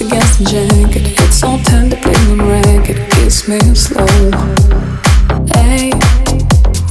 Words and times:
against 0.00 0.38
the 0.38 0.44
jacket. 0.44 1.18
It's 1.20 1.38
so 1.38 1.58
tender, 1.64 1.96
pin 1.96 2.40
on 2.40 2.48
racket. 2.48 3.10
Kiss 3.12 3.46
me 3.48 3.60
slow. 3.74 4.06
Hey, 5.54 5.90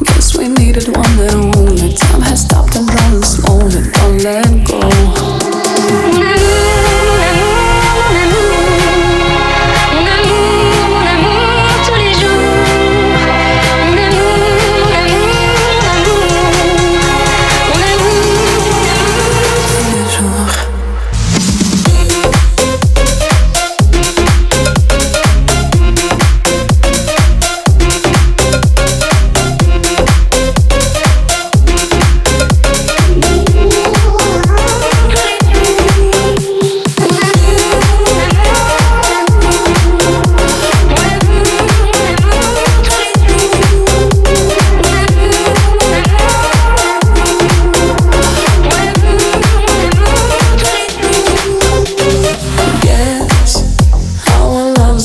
guess 0.04 0.38
we 0.38 0.48
needed 0.48 0.88
one 0.88 1.20
and 1.20 1.55
only. 1.55 1.94
Time 1.96 2.21
has 2.21 2.46
stopped 2.46 2.76
and 2.76 2.88
running 2.88 3.24
slowly. 3.24 3.92
Don't 3.92 4.24
let 4.24 4.68
go. 4.68 5.03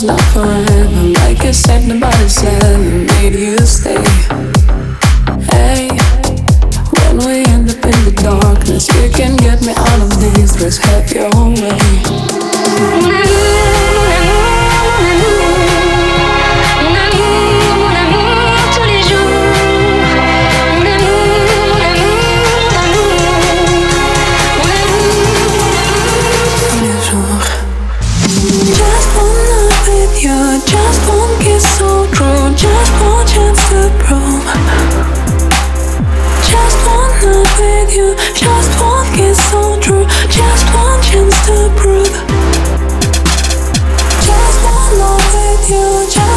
love's 0.03 0.05
not 0.05 0.21
forever. 0.33 0.91
Like 1.21 1.43
you 1.43 1.53
said, 1.53 1.87
nobody's 1.87 2.33
selling. 2.33 3.07
made 3.07 3.35
you 3.35 3.59
stay. 3.59 4.58
to 41.49 41.71
prove. 41.77 42.15
Just 44.27 44.57
one 44.65 44.99
more 44.99 45.17
with 45.17 45.71
you. 45.71 46.28